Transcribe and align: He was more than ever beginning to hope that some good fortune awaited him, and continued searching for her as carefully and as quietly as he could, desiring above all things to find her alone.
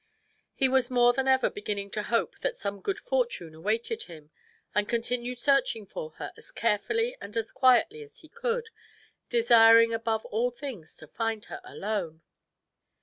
He 0.55 0.67
was 0.67 0.89
more 0.89 1.13
than 1.13 1.27
ever 1.27 1.47
beginning 1.47 1.91
to 1.91 2.01
hope 2.01 2.39
that 2.39 2.57
some 2.57 2.81
good 2.81 2.97
fortune 2.99 3.53
awaited 3.53 4.05
him, 4.05 4.31
and 4.73 4.89
continued 4.89 5.39
searching 5.39 5.85
for 5.85 6.13
her 6.13 6.33
as 6.35 6.49
carefully 6.49 7.15
and 7.21 7.37
as 7.37 7.51
quietly 7.51 8.01
as 8.01 8.21
he 8.21 8.27
could, 8.27 8.71
desiring 9.29 9.93
above 9.93 10.25
all 10.25 10.49
things 10.49 10.97
to 10.97 11.07
find 11.07 11.45
her 11.45 11.61
alone. 11.63 12.23